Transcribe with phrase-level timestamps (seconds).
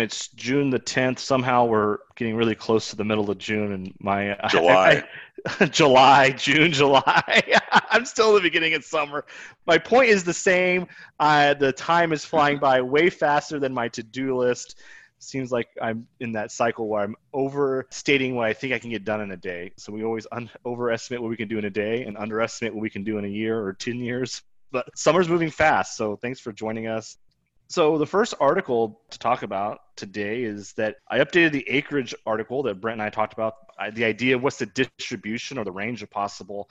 [0.00, 1.18] It's June the 10th.
[1.18, 5.04] Somehow we're getting really close to the middle of June and my July.
[5.58, 7.42] I, July, June, July.
[7.90, 9.24] I'm still in the beginning of summer.
[9.66, 10.86] My point is the same.
[11.18, 14.78] Uh, the time is flying by way faster than my to-do list.
[15.20, 19.04] Seems like I'm in that cycle where I'm overstating what I think I can get
[19.04, 19.72] done in a day.
[19.76, 22.82] So we always un- overestimate what we can do in a day and underestimate what
[22.82, 24.42] we can do in a year or 10 years.
[24.70, 25.96] But summer's moving fast.
[25.96, 27.16] So thanks for joining us.
[27.68, 32.62] So the first article to talk about today is that I updated the acreage article
[32.62, 33.54] that Brent and I talked about.
[33.78, 36.70] Uh, the idea of what's the distribution or the range of possible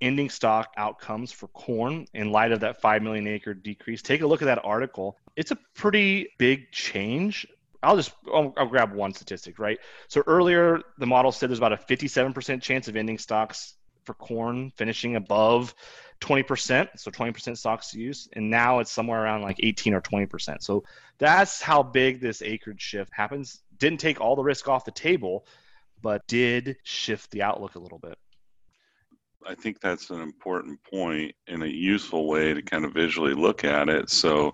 [0.00, 4.02] ending stock outcomes for corn in light of that 5 million acre decrease.
[4.02, 5.16] Take a look at that article.
[5.34, 7.46] It's a pretty big change.
[7.82, 9.78] I'll just I'll, I'll grab one statistic, right?
[10.06, 14.72] So earlier the model said there's about a 57% chance of ending stocks for corn
[14.76, 15.74] finishing above
[16.20, 20.62] 20%, so 20% stocks use, and now it's somewhere around like 18 or 20%.
[20.62, 20.84] So
[21.18, 23.62] that's how big this acreage shift happens.
[23.78, 25.46] Didn't take all the risk off the table,
[26.02, 28.18] but did shift the outlook a little bit.
[29.46, 33.64] I think that's an important point and a useful way to kind of visually look
[33.64, 34.10] at it.
[34.10, 34.52] So, a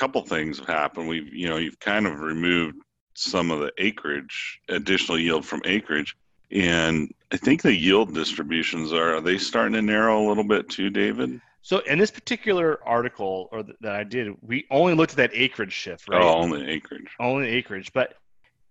[0.00, 1.08] couple things have happened.
[1.08, 2.78] We've, you know, you've kind of removed
[3.14, 6.16] some of the acreage, additional yield from acreage,
[6.50, 10.68] and I think the yield distributions are, are they starting to narrow a little bit
[10.68, 11.40] too, David?
[11.62, 15.30] So in this particular article or th- that I did, we only looked at that
[15.34, 16.22] acreage shift, right?
[16.22, 17.08] Oh, only acreage.
[17.20, 17.92] Only acreage.
[17.92, 18.14] But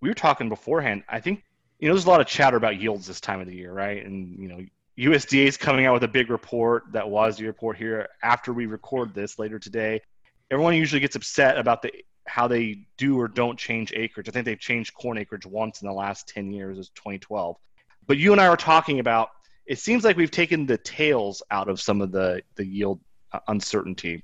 [0.01, 1.03] we were talking beforehand.
[1.07, 1.43] I think
[1.79, 4.03] you know there's a lot of chatter about yields this time of the year, right?
[4.03, 4.65] And you know
[4.97, 8.65] USDA is coming out with a big report that was the report here after we
[8.65, 10.01] record this later today.
[10.49, 11.91] Everyone usually gets upset about the
[12.27, 14.27] how they do or don't change acreage.
[14.27, 17.55] I think they've changed corn acreage once in the last 10 years, is 2012.
[18.05, 19.29] But you and I were talking about
[19.65, 23.01] it seems like we've taken the tails out of some of the, the yield
[23.33, 24.23] uh, uncertainty.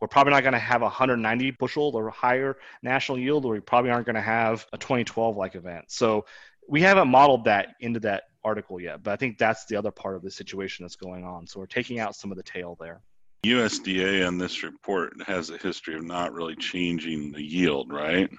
[0.00, 3.90] We're probably not going to have 190 bushel or higher national yield, or we probably
[3.90, 5.84] aren't going to have a 2012 like event.
[5.88, 6.24] So
[6.68, 10.16] we haven't modeled that into that article yet, but I think that's the other part
[10.16, 11.46] of the situation that's going on.
[11.46, 13.00] So we're taking out some of the tail there.
[13.44, 18.30] USDA on this report has a history of not really changing the yield, right?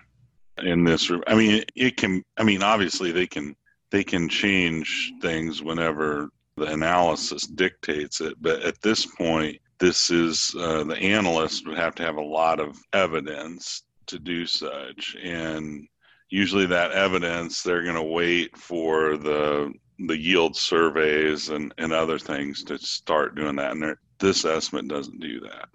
[0.59, 2.23] In this, I mean, it can.
[2.37, 3.55] I mean, obviously they can
[3.89, 8.35] they can change things whenever the analysis dictates it.
[8.41, 12.59] But at this point, this is uh, the analyst would have to have a lot
[12.59, 15.87] of evidence to do such, and
[16.29, 19.73] usually that evidence they're going to wait for the
[20.07, 23.71] the yield surveys and, and other things to start doing that.
[23.71, 25.69] And this estimate doesn't do that.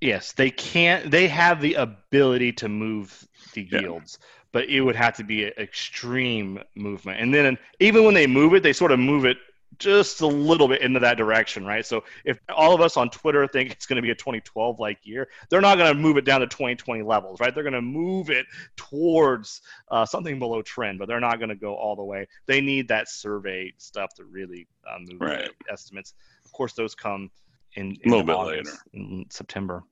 [0.00, 1.10] Yes, they can't.
[1.10, 5.44] They have the ability to move the yields, yeah but it would have to be
[5.44, 7.20] an extreme movement.
[7.20, 9.38] And then even when they move it, they sort of move it
[9.78, 11.86] just a little bit into that direction, right?
[11.86, 14.98] So if all of us on Twitter think it's going to be a 2012 like
[15.04, 17.54] year, they're not going to move it down to 2020 levels, right?
[17.54, 21.54] They're going to move it towards uh, something below trend, but they're not going to
[21.54, 22.26] go all the way.
[22.46, 25.50] They need that survey stuff to really uh, move right.
[25.70, 26.14] estimates.
[26.44, 27.30] Of course, those come
[27.74, 29.82] in, in a little bit later in September.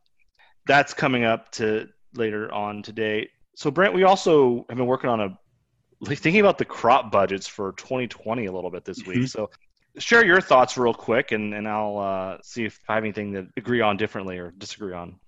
[0.67, 3.31] That's coming up to later on today.
[3.57, 5.39] So Brent, we also have been working on a
[6.01, 9.19] like thinking about the crop budgets for 2020 a little bit this week.
[9.19, 9.27] Mm-hmm.
[9.27, 9.51] So
[9.99, 13.47] share your thoughts real quick, and and I'll uh, see if I have anything to
[13.57, 15.19] agree on differently or disagree on.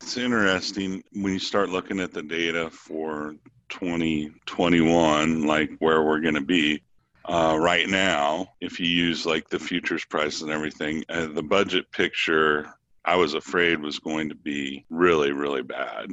[0.00, 3.34] It's interesting when you start looking at the data for
[3.70, 6.82] 2021, like where we're going to be.
[7.28, 11.90] Uh, right now, if you use like the futures price and everything, uh, the budget
[11.92, 12.72] picture
[13.04, 16.10] I was afraid was going to be really, really bad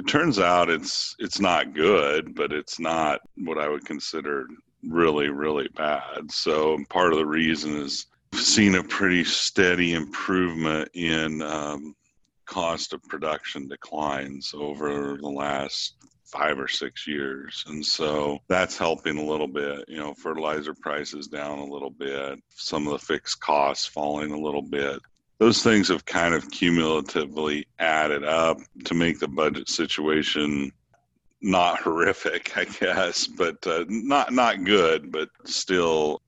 [0.00, 4.46] it turns out it's it's not good, but it's not what I would consider
[4.82, 6.30] really really bad.
[6.30, 11.94] So part of the reason is seen a pretty steady improvement in um,
[12.46, 15.96] cost of production declines over the last
[16.32, 17.64] five or six years.
[17.66, 19.84] And so that's helping a little bit.
[19.88, 24.38] You know, fertilizer prices down a little bit, some of the fixed costs falling a
[24.38, 25.00] little bit
[25.40, 30.70] those things have kind of cumulatively added up to make the budget situation
[31.42, 36.20] not horrific, I guess, but uh, not not good, but still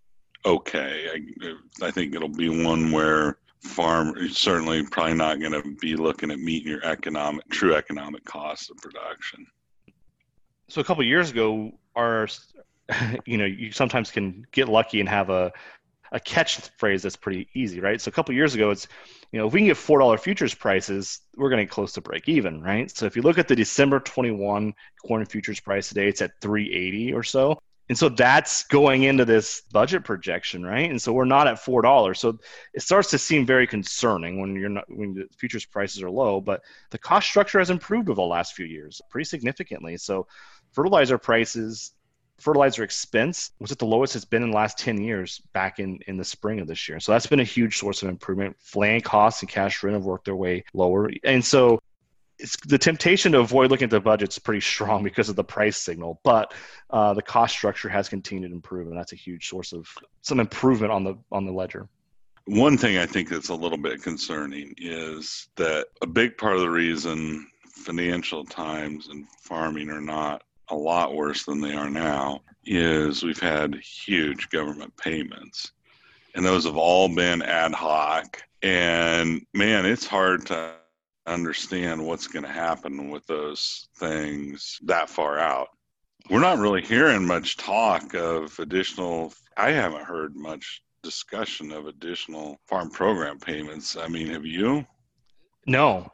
[0.45, 1.09] okay.
[1.15, 6.33] I, I think it'll be one where farm certainly probably not going to be looking
[6.33, 9.47] at meeting your economic true economic cost of production.
[10.73, 12.27] So a couple years ago, our
[13.27, 15.53] you know you sometimes can get lucky and have a
[16.13, 18.01] a catch phrase that's pretty easy, right?
[18.01, 18.89] So a couple years ago, it's
[19.33, 21.93] you know if we can get four dollar futures prices, we're going to get close
[21.93, 22.91] to break even, right?
[22.91, 24.73] So if you look at the December twenty one
[25.07, 27.59] corn futures price today, it's at three eighty or so.
[27.91, 30.89] And so that's going into this budget projection, right?
[30.89, 32.19] And so we're not at four dollars.
[32.19, 32.39] So
[32.73, 36.41] it starts to seem very concerning when you're not when the futures prices are low.
[36.41, 39.99] But the cost structure has improved over the last few years pretty significantly.
[39.99, 40.27] So
[40.73, 41.93] fertilizer prices,
[42.39, 46.01] fertilizer expense was at the lowest it's been in the last 10 years back in,
[46.07, 46.99] in the spring of this year.
[46.99, 48.57] So that's been a huge source of improvement.
[48.75, 51.11] Land costs and cash rent have worked their way lower.
[51.25, 51.81] And so
[52.39, 55.45] it's the temptation to avoid looking at the budget is pretty strong because of the
[55.45, 56.53] price signal, but
[56.91, 59.89] uh, the cost structure has continued to improve, and that's a huge source of
[60.23, 61.89] some improvement on the on the ledger.
[62.47, 66.61] One thing I think that's a little bit concerning is that a big part of
[66.61, 70.43] the reason financial times and farming are not
[70.73, 75.73] a lot worse than they are now is we've had huge government payments,
[76.35, 78.43] and those have all been ad hoc.
[78.63, 80.73] And man, it's hard to
[81.27, 85.69] understand what's going to happen with those things that far out.
[86.31, 92.59] We're not really hearing much talk of additional, I haven't heard much discussion of additional
[92.67, 93.97] farm program payments.
[93.97, 94.87] I mean, have you?
[95.67, 96.11] No.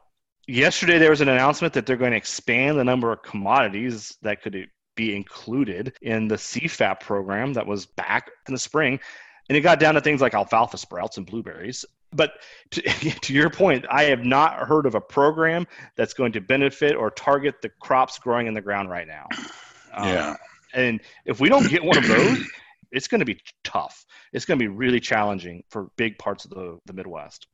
[0.48, 4.40] Yesterday, there was an announcement that they're going to expand the number of commodities that
[4.40, 4.66] could
[4.96, 8.98] be included in the CFAP program that was back in the spring.
[9.50, 11.84] And it got down to things like alfalfa sprouts and blueberries.
[12.12, 12.32] But
[12.70, 12.80] to,
[13.20, 15.66] to, your point, I have not heard of a program
[15.96, 19.26] that's going to benefit or target the crops growing in the ground right now.
[19.92, 20.36] Um, yeah.
[20.72, 22.38] And if we don't get one of those,
[22.90, 24.06] it's going to be tough.
[24.32, 27.48] It's going to be really challenging for big parts of the, the Midwest.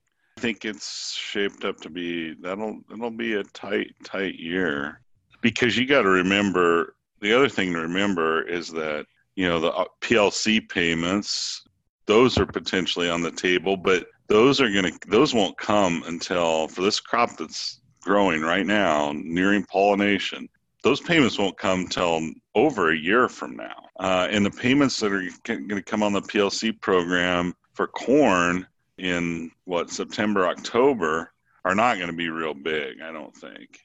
[0.45, 5.01] Think it's shaped up to be that'll it'll be a tight tight year.
[5.41, 9.07] Because you got to remember the other thing to remember is that
[9.37, 11.65] you know the uh, PLC payments
[12.05, 16.69] those are potentially on the table but those are going to those won't come until
[16.69, 20.47] for this crop that's growing right now nearing pollination
[20.83, 22.21] those payments won't come till
[22.55, 23.89] over a year from now.
[23.99, 28.67] Uh, and the payments that are going to come on the plc program for corn
[28.99, 31.33] in what september october
[31.65, 33.81] are not going to be real big i don't think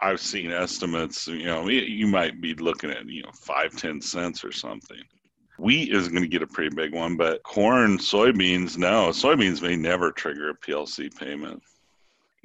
[0.00, 4.44] i've seen estimates you know you might be looking at you know five ten cents
[4.44, 5.02] or something
[5.58, 9.10] Wheat is going to get a pretty big one, but corn, soybeans, no.
[9.10, 11.62] Soybeans may never trigger a PLC payment.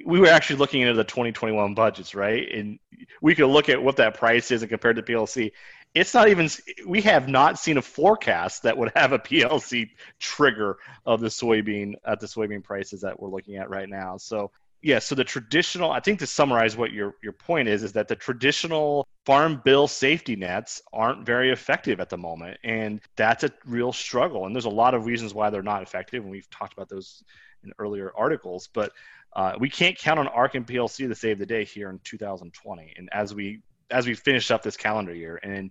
[0.04, 2.48] We were actually looking into the 2021 budgets, right?
[2.52, 2.78] And
[3.20, 5.50] we could look at what that price is and compared to PLC.
[5.94, 6.48] It's not even,
[6.86, 11.94] we have not seen a forecast that would have a PLC trigger of the soybean
[12.04, 14.16] at the soybean prices that we're looking at right now.
[14.16, 14.50] So
[14.80, 18.06] yeah, so the traditional, I think to summarize what your, your point is, is that
[18.06, 22.58] the traditional farm bill safety nets aren't very effective at the moment.
[22.62, 24.46] And that's a real struggle.
[24.46, 26.22] And there's a lot of reasons why they're not effective.
[26.22, 27.24] And we've talked about those
[27.64, 28.68] in earlier articles.
[28.72, 28.92] But
[29.34, 32.94] uh, we can't count on ARC and PLC to save the day here in 2020.
[32.96, 35.70] And as we as we finish up this calendar year, and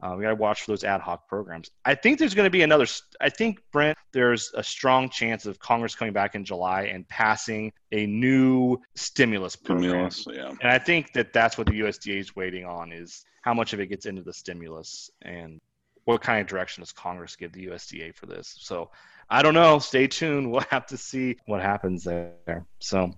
[0.00, 1.70] uh, we got to watch for those ad hoc programs.
[1.84, 2.86] I think there's going to be another.
[3.20, 7.72] I think Brent, there's a strong chance of Congress coming back in July and passing
[7.90, 10.10] a new stimulus program.
[10.10, 10.56] Stimulus, yeah.
[10.60, 13.80] And I think that that's what the USDA is waiting on is how much of
[13.80, 15.60] it gets into the stimulus and
[16.04, 18.56] what kind of direction does Congress give the USDA for this.
[18.60, 18.90] So
[19.28, 19.80] I don't know.
[19.80, 20.50] Stay tuned.
[20.50, 22.66] We'll have to see what happens there.
[22.78, 23.12] So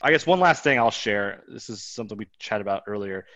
[0.00, 1.42] I guess one last thing I'll share.
[1.48, 3.26] This is something we chatted about earlier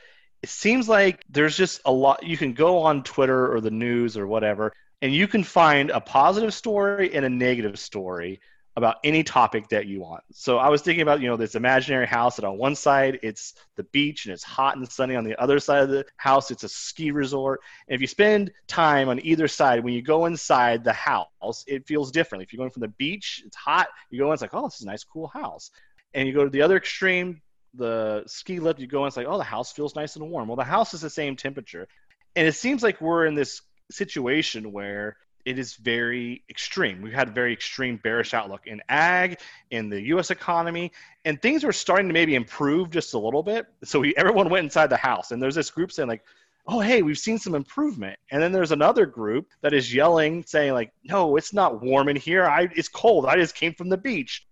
[0.46, 4.16] it seems like there's just a lot you can go on Twitter or the news
[4.16, 4.72] or whatever,
[5.02, 8.40] and you can find a positive story and a negative story
[8.76, 10.22] about any topic that you want.
[10.30, 13.54] So I was thinking about, you know, this imaginary house that on one side it's
[13.74, 15.16] the beach and it's hot and sunny.
[15.16, 17.60] On the other side of the house, it's a ski resort.
[17.88, 21.88] And if you spend time on either side, when you go inside the house, it
[21.88, 22.44] feels different.
[22.44, 23.88] If you're going from the beach, it's hot.
[24.10, 25.72] You go in, it's like, oh, this is a nice, cool house.
[26.14, 27.42] And you go to the other extreme,
[27.76, 30.48] the ski lift, you go and it's like, oh, the house feels nice and warm.
[30.48, 31.88] Well, the house is the same temperature.
[32.34, 35.16] And it seems like we're in this situation where
[35.46, 37.00] it is very extreme.
[37.00, 39.38] We've had a very extreme bearish outlook in ag,
[39.70, 40.30] in the U.S.
[40.30, 40.90] economy,
[41.24, 43.66] and things are starting to maybe improve just a little bit.
[43.84, 46.24] So we, everyone went inside the house, and there's this group saying like,
[46.66, 50.72] "Oh, hey, we've seen some improvement," and then there's another group that is yelling, saying
[50.72, 52.44] like, "No, it's not warm in here.
[52.44, 53.24] I, it's cold.
[53.24, 54.44] I just came from the beach."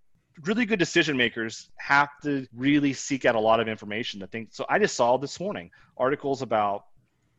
[0.43, 4.49] Really good decision makers have to really seek out a lot of information to think.
[4.53, 6.85] So I just saw this morning articles about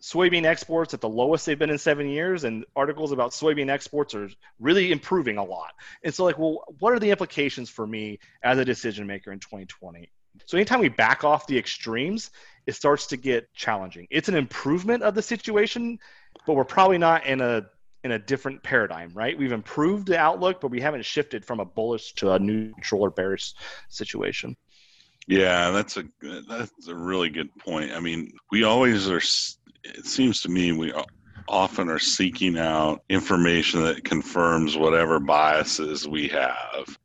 [0.02, 4.14] soybean exports at the lowest they've been in seven years, and articles about soybean exports
[4.14, 5.74] are really improving a lot.
[6.04, 9.40] And so, like, well, what are the implications for me as a decision maker in
[9.40, 10.10] 2020?
[10.46, 12.30] So anytime we back off the extremes,
[12.68, 14.08] it starts to get challenging.
[14.10, 15.98] It's an improvement of the situation,
[16.46, 17.66] but we're probably not in a
[18.06, 19.36] in a different paradigm, right?
[19.36, 23.10] We've improved the outlook, but we haven't shifted from a bullish to a neutral or
[23.10, 23.56] bearish
[23.90, 24.56] situation.
[25.28, 26.04] Yeah, that's a
[26.48, 27.94] that's a really good point.
[27.94, 29.22] I mean, we always are.
[29.84, 30.94] It seems to me we
[31.48, 36.98] often are seeking out information that confirms whatever biases we have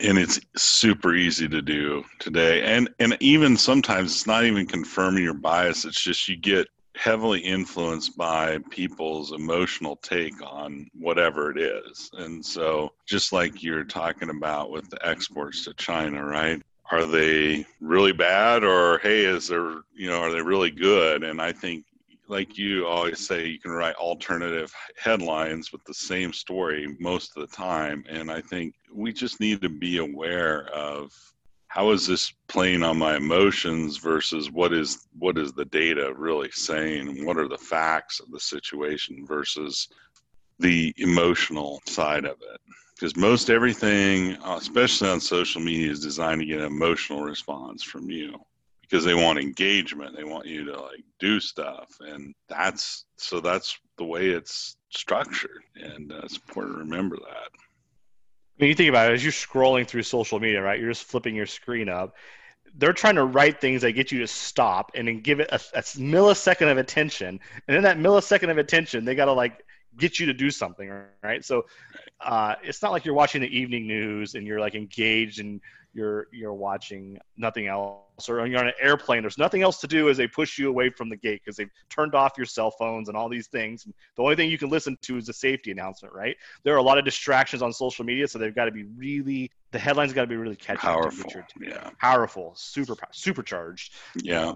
[0.00, 5.22] and it's super easy to do today and and even sometimes it's not even confirming
[5.22, 6.66] your bias it's just you get
[6.96, 12.10] heavily influenced by people's emotional take on whatever it is.
[12.14, 16.62] And so just like you're talking about with the exports to china right?
[16.90, 21.24] Are they really bad or hey is there you know are they really good?
[21.24, 21.84] And i think
[22.28, 27.48] like you always say, you can write alternative headlines with the same story most of
[27.48, 28.04] the time.
[28.08, 31.12] And I think we just need to be aware of
[31.76, 36.50] how is this playing on my emotions versus what is what is the data really
[36.50, 37.22] saying?
[37.26, 39.88] What are the facts of the situation versus
[40.58, 42.60] the emotional side of it?
[42.94, 48.08] Because most everything, especially on social media, is designed to get an emotional response from
[48.08, 48.40] you
[48.80, 50.16] because they want engagement.
[50.16, 55.62] They want you to like do stuff, and that's so that's the way it's structured,
[55.74, 57.65] and uh, it's important to remember that.
[58.58, 60.80] Mean, you think about it as you're scrolling through social media, right?
[60.80, 62.16] You're just flipping your screen up.
[62.78, 65.56] They're trying to write things that get you to stop and then give it a,
[65.74, 69.64] a millisecond of attention, and in that millisecond of attention, they got to like
[69.96, 70.90] get you to do something,
[71.22, 71.44] right?
[71.44, 71.66] So
[72.20, 75.60] uh, it's not like you're watching the evening news and you're like engaged and
[75.96, 80.08] you're you're watching nothing else or you're on an airplane there's nothing else to do
[80.10, 83.08] as they push you away from the gate because they've turned off your cell phones
[83.08, 83.84] and all these things.
[83.84, 86.36] The only thing you can listen to is a safety announcement right?
[86.62, 89.50] There are a lot of distractions on social media so they've got to be really
[89.72, 91.90] the headlines got to be really catchy powerful yeah.
[92.00, 93.94] Powerful super supercharged.
[94.22, 94.54] Yeah.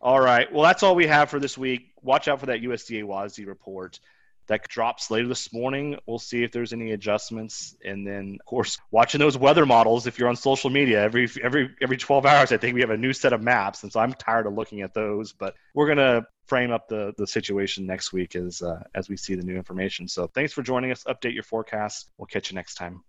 [0.00, 1.92] All right well that's all we have for this week.
[2.02, 4.00] Watch out for that usda WASDE report
[4.48, 5.98] that drops later this morning.
[6.06, 10.06] We'll see if there's any adjustments, and then of course watching those weather models.
[10.06, 12.96] If you're on social media, every every every 12 hours, I think we have a
[12.96, 15.32] new set of maps, and so I'm tired of looking at those.
[15.32, 19.34] But we're gonna frame up the the situation next week as uh, as we see
[19.34, 20.08] the new information.
[20.08, 21.04] So thanks for joining us.
[21.04, 22.10] Update your forecast.
[22.18, 23.04] We'll catch you next time.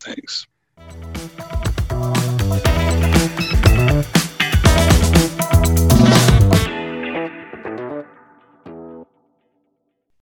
[0.00, 0.46] Thanks.